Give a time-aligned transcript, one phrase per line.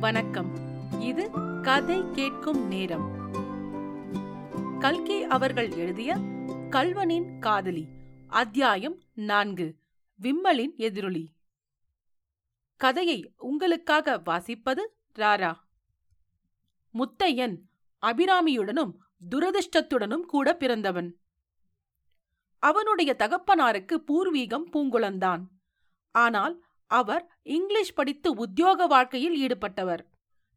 [0.00, 0.50] வணக்கம்.
[1.00, 1.30] இது
[1.62, 3.32] கதை கேட்கும் நேரம்.
[4.78, 6.16] கல்கி அவர்கள் எழுதிய
[6.70, 7.88] கல்வனின் காதலி
[8.26, 9.76] அத்தியாயம் நான்கு
[10.22, 11.26] விம்மலின் எதிரொலி.
[12.76, 15.54] கதையை உங்களுக்காக வாசிப்பது ராரா.
[16.94, 17.56] முத்தையன்
[18.02, 18.94] அபிராமியுடனும்
[19.30, 21.18] துரதிர்ஷ்டத்துடனும் கூட பிறந்தவன்.
[22.58, 25.42] அவனுடைய தகப்பனாருக்கு பூர்வீகம் பூங்குளந்தான்
[26.10, 30.02] ஆனால் அவர் இங்கிலீஷ் படித்து உத்தியோக வாழ்க்கையில் ஈடுபட்டவர்.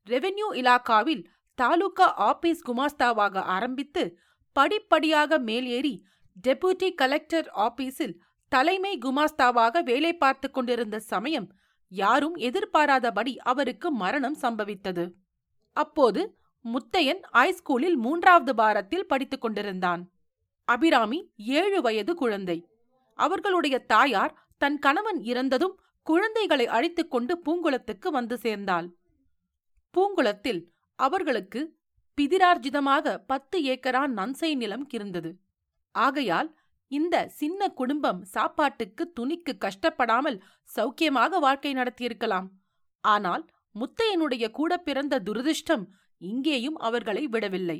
[0.10, 4.18] ரெவென்யூ இலாக்காவில் தாலுகா ஆபீஸ் குமாஸ்தாவாக ஆரம்பித்து
[4.52, 6.06] படிப்படியாக மேலேறி
[6.48, 8.16] டெபுட்டி கலெக்டர் ஆபீஸில்
[8.48, 11.52] தலைமை குமாஸ்தாவாக வேலை பார்த்து கொண்டிருந்த சமயம்
[11.88, 15.12] யாரும் எதிர்பாராதபடி அவருக்கு மரணம் சம்பவித்தது.
[15.74, 20.10] அப்போது முத்தையன் ஹைஸ்கூலில் மூன்றாவது பாரத்தில் படித்துக் கொண்டிருந்தான்.
[20.64, 22.70] அபிராமி ஏழு வயது குழந்தை.
[23.14, 28.88] அவர்களுடைய தாயார் தன் கணவன் இறந்ததும் குழந்தைகளை அழைத்துக் கொண்டு பூங்குளத்துக்கு வந்து சேர்ந்தாள்.
[29.94, 30.62] பூங்குளத்தில்
[31.00, 31.62] அவர்களுக்கு
[32.18, 35.32] பிதிரார்ஜிதமாக பத்து ஏக்கரா நன்சை நிலம் இருந்தது
[35.96, 36.50] ஆகையால்
[36.92, 40.38] இந்த சின்ன குடும்பம் சாப்பாட்டுக்கு துணிக்கு கஷ்டப்படாமல்
[40.76, 42.48] சௌக்கியமாக வாழ்க்கை நடத்தியிருக்கலாம்.
[43.04, 43.44] ஆனால்
[43.76, 45.84] முத்தையனுடைய கூட பிறந்த துரதிருஷ்டம்
[46.22, 47.80] இங்கேயும் அவர்களை விடவில்லை.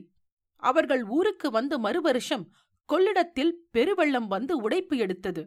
[0.64, 2.46] அவர்கள் ஊருக்கு வந்து மறுவருஷம்
[2.90, 5.44] கொள்ளிடத்தில் பெருவெள்ளம் வந்து உடைப்பு எடுத்தது.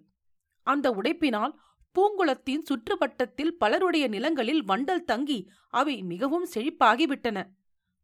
[0.67, 1.55] அந்த உடைப்பினால்
[1.95, 7.45] பூங்குளத்தின் சுற்றுவட்டத்தில் பலருடைய நிலங்களில் வண்டல் தங்கி அவை மிகவும் செழிப்பாகிவிட்டன.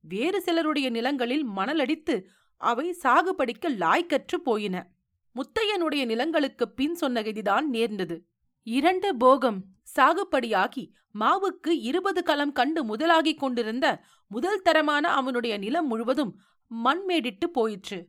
[0.00, 2.24] வேறு சிலருடைய நிலங்களில் மணலடித்து
[2.56, 4.90] அவை சாகுபடிக்க லாய்க்கற்று போயின.
[5.36, 8.26] முத்தையனுடைய நிலங்களுக்கு பின் சொன்ன கதிதான் நேர்ந்தது.
[8.62, 9.64] இரண்டு போகம்
[9.96, 13.86] சாகுபடியாகி மாவுக்கு இருபது களம் கண்டு முதலாகிக் கொண்டிருந்த
[14.26, 16.40] முதல் தரமான அவனுடைய நிலம் முழுவதும்
[16.84, 18.08] மண்மேடிட்டு போயிற்று.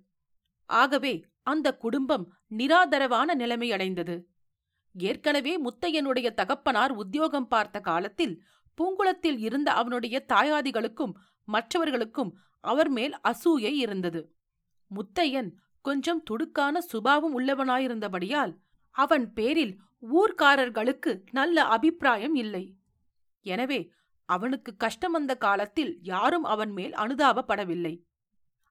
[0.66, 4.16] ஆகவே அந்த குடும்பம் நிராதரவான நிலைமை அடைந்தது
[4.96, 8.36] ஏற்கனவே முத்தையனுடைய தகப்பனார் உத்தியோகம் பார்த்த காலத்தில்
[8.78, 11.14] பூங்குளத்தில் இருந்த அவனுடைய தாயாதிகளுக்கும்
[11.48, 12.32] மற்றவர்களுக்கும்
[12.64, 14.22] அவர் மேல் அசூயை இருந்தது.
[14.92, 15.50] முத்தையன்
[15.82, 18.54] கொஞ்சம் துடுக்கான சுபாவம் உள்ளவனாயிருந்தபடியால்
[18.96, 19.74] அவன் பேரில்
[20.12, 22.64] ஊர்க்காரர்களுக்கு நல்ல அபிப்பிராயம் இல்லை.
[23.46, 23.80] எனவே
[24.30, 27.94] அவனுக்கு கஷ்டம் வந்த காலத்தில் யாரும் அவன் மேல் அனுதாபப்படவில்லை.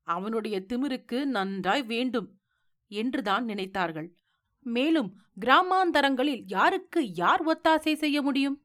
[0.07, 2.29] அவனுடைய திமிருக்கு நன்றாய் வேண்டும்
[2.91, 4.09] என்றுதான் நினைத்தார்கள்.
[4.67, 5.11] மேலும்
[5.41, 8.57] கிராமாந்தரங்களில் யாருக்கு யார் ஒத்தாசை செய்ய முடியும்?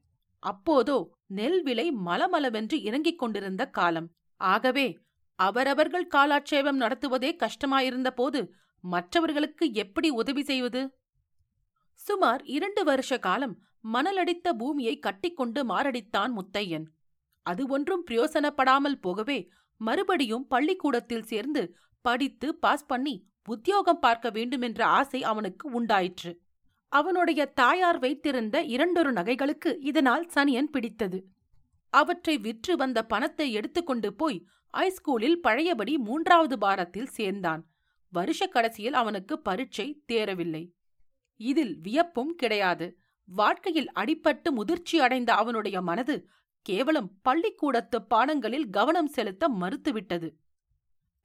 [0.42, 0.96] அப்போதோ
[1.26, 4.08] நெல் விலை மலமளவென்று இறங்கிக் கொண்டிருந்த காலம்.
[4.40, 4.98] ஆகவே
[5.38, 8.40] அவரவர்கள் காலாட்சேபம் நடத்துவதே கஷ்டமாயிருந்த போது
[8.84, 10.82] மற்றவர்களுக்கு எப்படி உதவி செய்வது?
[11.94, 13.54] சுமார் இரண்டு வருஷ காலம்
[13.92, 16.86] மணலடித்த பூமியை கட்டிக்கொண்டு மாரடித்தான் முத்தையன்.
[17.46, 19.38] அது ஒன்றும் பிரயோசனப்படாமல் போகவே
[19.80, 21.62] மறுபடியும் பள்ளிக்கூடத்தில் சேர்ந்து
[22.04, 23.14] படித்து பாஸ் பண்ணி
[23.48, 26.40] உத்தியோகம் பார்க்க வேண்டுமென்ற ஆசை அவனுக்கு உண்டாயிற்று.
[26.88, 31.24] அவனுடைய தாயார் வைத்திருந்த இரண்டொரு நகைகளுக்கு இதனால் சனியன் பிடித்தது.
[31.90, 34.46] அவற்றை விற்று வந்த பணத்தை எடுத்துக்கொண்டு போய்
[34.76, 37.66] ஹைஸ்கூலில் பழையபடி மூன்றாவது பாரத்தில் சேர்ந்தான்.
[38.12, 40.70] வருஷ கடைசியில் அவனுக்கு பரீட்சை தேரவில்லை.
[41.36, 42.98] இதில் வியப்பும் கிடையாது.
[43.24, 46.28] வாழ்க்கையில் அடிபட்டு முதிர்ச்சி அடைந்த அவனுடைய மனது
[46.62, 50.28] கேவலம் பள்ளிக்கூடத்து பாடங்களில் கவனம் செலுத்த மறுத்துவிட்டது.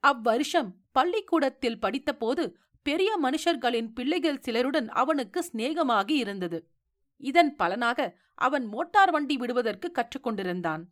[0.02, 2.44] அவ்வருஷம் பள்ளிக்கூடத்தில் படித்தபோது
[2.86, 6.58] பெரிய மனுஷர்களின் பிள்ளைகள் சிலருடன் அவனுக்கு சிநேகமாகி இருந்தது.
[7.22, 10.82] இதன் பலனாக அவன் மோட்டார் வண்டி விடுவதற்கு கற்றுக்கொண்டிருந்தான்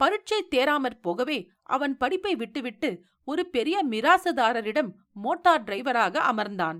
[0.00, 2.90] பரீட்சை தேராமற் போகவே அவன் படிப்பை விட்டுவிட்டு
[3.24, 6.78] ஒரு பெரிய மிராசுதாரரிடம் மோட்டார் டிரைவராக அமர்ந்தான்.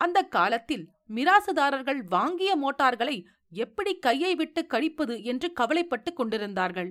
[0.00, 0.84] அந்த காலத்தில்
[1.14, 3.16] மிராசுதாரர்கள் வாங்கிய மோட்டார்களை
[3.48, 6.90] எப்படி கையை விட்டு கழிப்பது என்று கவலைப்பட்டுக் கொண்டிருந்தார்கள்.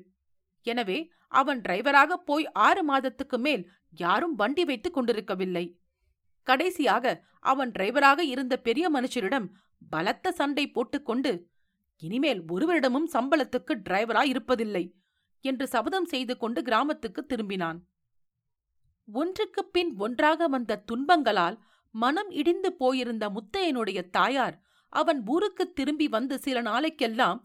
[0.65, 0.97] எனவே
[1.27, 3.63] அவன் டிரைவராக போய் ஆறு மாதத்துக்கு மேல்
[3.95, 5.79] யாரும் வண்டி வைத்துக் கொண்டிருக்கவில்லை.
[6.43, 9.49] கடைசியாக அவன் டிரைவராக இருந்த பெரிய மனுஷரிடம்
[9.89, 11.47] பலத்த சண்டை போட்டுக்கொண்டு
[11.97, 14.91] இனிமேல் ஒருவரிடமும் சம்பளத்துக்கு டிரைவரா இருப்பதில்லை
[15.41, 17.77] என்று சபதம் செய்து கொண்டு கிராமத்துக்கு திரும்பினான்.
[19.13, 21.59] ஒன்றுக்குப் பின் ஒன்றாக வந்த துன்பங்களால்
[21.91, 27.43] மனம் இடிந்து போயிருந்த முத்தையனுடைய தாயார் அவன் ஊருக்குத் திரும்பி வந்து சில நாளைக்கெல்லாம்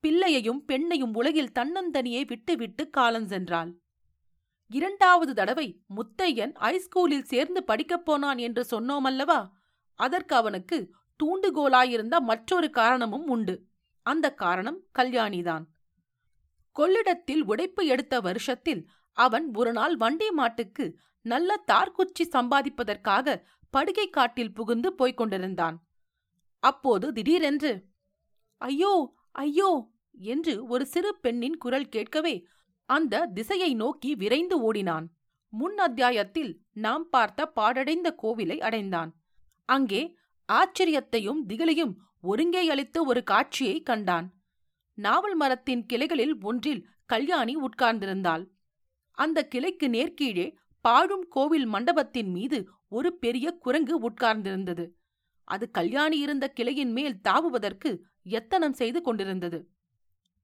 [0.00, 3.74] பிள்ளையையும் பெண்ணையும் உலகில் தன்னந்தனியே விட்டுவிட்டு காலஞ்சென்றாள்
[4.72, 5.66] இரண்டாவது தடவை
[5.96, 9.40] முத்தையன் ஹைஸ்கூலில் சேர்ந்து படிக்கப் போனான் என்று சொன்னோமல்லவா?
[9.98, 10.78] அதற்கு அவனுக்கு
[11.20, 13.54] தூண்டுகோலாயிருந்த மற்றொரு காரணமும் உண்டு.
[14.06, 15.64] அந்த காரணம் கல்யாணிதான்.
[16.76, 18.82] கொள்ளிடத்தில் உடைப்பு எடுத்த வருஷத்தில்
[19.16, 20.84] அவன் ஒரு நாள் வண்டி மாட்டுக்கு
[21.26, 23.36] நல்ல தார்குச்சி சம்பாதிப்பதற்காக
[23.74, 25.76] படுகை காட்டில் புகுந்து போய்க் கொண்டிருந்தான்.
[26.62, 27.72] அப்போது திடீரென்று
[28.60, 28.92] ஐயோ
[29.30, 29.70] ஐயோ
[30.32, 32.34] என்று ஒரு சிறு பெண்ணின் குரல் கேட்கவே
[32.84, 35.06] அந்த திசையை நோக்கி விரைந்து ஓடினான்.
[35.48, 39.10] முன் அத்தியாயத்தில் நாம் பார்த்த பாடடைந்த கோவிலை அடைந்தான்.
[39.64, 40.16] அங்கே
[40.52, 44.34] ஆச்சரியத்தையும் திகிலையும் ஒருங்கே அளித்த ஒரு காட்சியை கண்டான்.
[44.94, 48.44] நாவல் மரத்தின் கிளைகளில் ஒன்றில் கல்யாணி உட்கார்ந்திருந்தாள்.
[49.10, 54.90] அந்த கிளைக்கு நேர்கீழே பாழும் கோவில் மண்டபத்தின் மீது ஒரு பெரிய குரங்கு உட்கார்ந்திருந்தது.
[55.44, 57.90] அது கல்யாணி இருந்த கிளையின் மேல் தாவுவதற்கு
[58.22, 59.58] எத்தனம் செய்து கொண்டிருந்தது.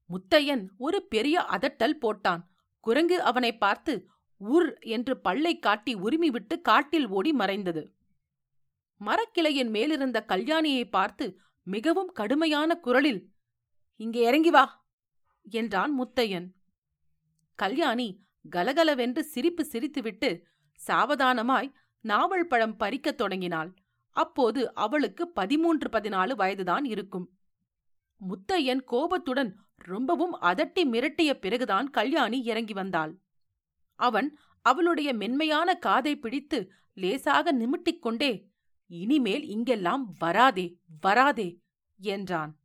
[0.09, 2.41] முத்தையன் ஒரு பெரிய அதட்டல் போட்டான்.
[2.79, 3.93] குரங்கு அவனை பார்த்து
[4.41, 7.83] உர் என்று பல்லை காட்டி உரிமை விட்டு காட்டில் ஓடி மறைந்தது.
[9.01, 11.25] மரக்கிளையின் மேலிருந்த கல்யாணியை பார்த்து
[11.67, 13.21] மிகவும் கடுமையான குரலில்
[13.99, 14.65] இங்கே இறங்கி வா
[15.43, 16.47] என்றான் முத்தையன்.
[17.59, 18.09] கல்யாணி
[18.45, 20.29] கலகலவென்று சிரிப்பு சிரித்துவிட்டு
[20.79, 21.69] சாவதானமாய்
[22.05, 23.71] நாவல் பழம் பறிக்கத் தொடங்கினாள்.
[24.15, 27.27] அப்போது அவளுக்கு பதிமூன்று பதினாலு வயதுதான் இருக்கும்.
[28.21, 29.51] முத்தையன் கோபத்துடன்
[29.83, 33.19] ரொம்பவும் அதட்டி மிரட்டிய பிறகுதான் கல்யாணி இறங்கி வந்தாள்.
[33.95, 38.47] அவன் அவளுடைய மென்மையான காதை பிடித்து லேசாக நிமிட்டிக் கொண்டே
[38.87, 41.59] இனிமேல் இங்கெல்லாம் வராதே வராதே
[41.99, 42.59] என்றான்.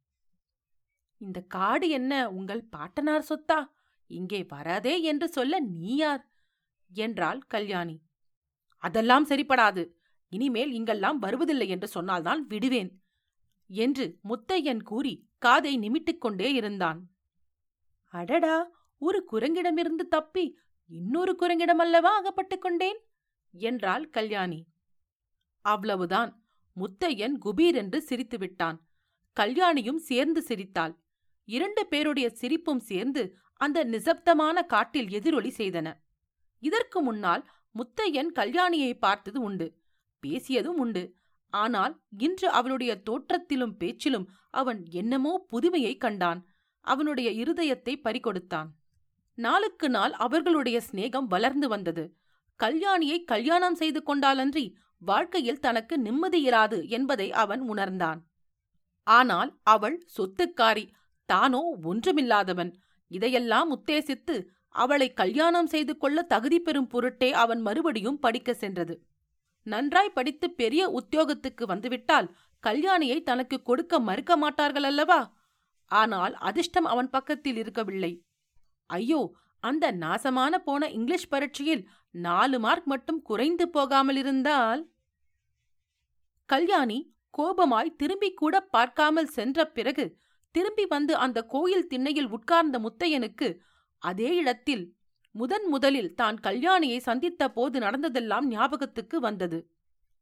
[1.17, 3.71] இந்த காடு என்ன உங்கள் பாட்டனார் சொத்தா?
[4.07, 6.31] இங்கே வராதே என்று சொல்ல நீ யார்?
[6.91, 8.03] என்றாள் கல்யாணி.
[8.77, 9.89] அதெல்லாம் சரிப்படாது.
[10.29, 13.03] இனிமேல் இங்கெல்லாம் வருவதில்லை என்று சொன்னால்தான் விடுவேன்
[13.67, 17.11] என்று முத்தையன் கூறி காதை நிமிட்டிக்கொண்டே இருந்தான்.
[18.13, 18.71] அடடா!
[18.99, 22.99] ஒரு குரங்கிடமிருந்து தப்பி இன்னொரு குரங்கிடம் அல்லவா அகப்பட்டுக் கொண்டேன்?
[23.55, 24.67] என்றாள் கல்யாணி.
[25.65, 26.45] அவ்வளவுதான்.
[26.77, 28.89] முத்தையன் குபீர் என்று சிரித்து விட்டான்.
[29.41, 30.95] கல்யாணியும் சேர்ந்து சிரித்தாள்.
[31.45, 35.95] இரண்டு பேருடைய சிரிப்பும் சேர்ந்து அந்த நிசப்தமான காட்டில் எதிரொலி செய்தன.
[36.59, 39.81] இதற்கு முன்னால் முத்தையன் கல்யாணியை பார்த்தது உண்டு.
[40.27, 41.17] பேசியதும் உண்டு.
[41.55, 46.41] ஆனால் இன்று அவளுடைய தோற்றத்திலும் பேச்சிலும் அவன் என்னமோ புதுமையை கண்டான்.
[46.85, 48.69] அவனுடைய இருதயத்தை பறிகொடுத்தான்.
[49.39, 52.05] நாளுக்கு நாள் அவர்களுடைய சிநேகம் வளர்ந்து வந்தது.
[52.61, 54.65] கல்யாணியை கல்யாணம் செய்து கொண்டாலன்றி
[55.03, 58.21] வாழ்க்கையில் தனக்கு நிம்மதியிராது என்பதை அவன் உணர்ந்தான்.
[59.07, 60.85] ஆனால் அவள் சொத்துக்காரி
[61.29, 62.71] தானோ ஒன்றுமில்லாதவன்.
[63.11, 64.37] இதையெல்லாம் உத்தேசித்து
[64.75, 68.95] அவளை கல்யாணம் செய்து கொள்ள தகுதி பெறும் பொருட்டே அவன் மறுபடியும் படிக்க சென்றது.
[69.67, 72.29] நன்றாய் படித்து பெரிய உத்தியோகத்துக்கு வந்துவிட்டால்
[72.63, 75.21] கல்யாணியை தனக்கு கொடுக்க மறுக்க மாட்டார்கள் அல்லவா?
[75.91, 78.13] ஆனால் அதிர்ஷ்டம் அவன் பக்கத்தில் இருக்கவில்லை.
[78.91, 79.21] ஐயோ
[79.63, 81.83] அந்த நாசமான போன இங்கிலீஷ் பரீட்சையில்
[82.15, 84.83] நாலு மார்க் மட்டும் குறைந்து போகாமல் இருந்தால்?
[86.49, 86.99] கல்யாணி
[87.39, 90.05] கோபமாய் திரும்பி கூட பார்க்காமல் சென்ற பிறகு
[90.55, 93.49] திரும்பி வந்து அந்த கோயில் திண்ணையில் உட்கார்ந்த முத்தையனுக்கு
[94.03, 94.85] அதே இடத்தில்
[95.37, 99.71] முதன் முதலில் தான் கல்யாணியை சந்தித்த போது நடந்ததெல்லாம் ஞாபகத்துக்கு வந்தது.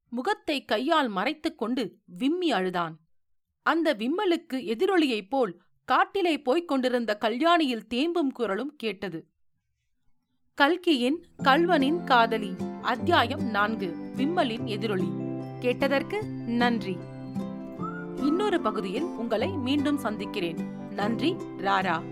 [0.08, 3.00] முகத்தை கையால் மறைத்துக் கொண்டு விம்மி அழுதான்.
[3.62, 9.28] அந்த விம்மலுக்கு எதிரொலியைப் போல் காட்டிலே போய்க் கொண்டிருந்த கல்யாணியில் தேம்பும் குரலும் கேட்டது.
[10.54, 15.08] கல்கியின் கல்வனின் காதலி அத்தியாயம் நான்கு விம்மலின் எதிரொலி.
[15.60, 16.96] கேட்டதற்கு நன்றி.
[18.16, 20.90] இன்னொரு பகுதியில் உங்களை மீண்டும் சந்திக்கிறேன்.
[20.90, 22.02] நன்றி ராரா.